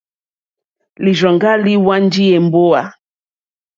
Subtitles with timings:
[1.03, 2.81] Lírzòŋgá líhwánjì èmbówà.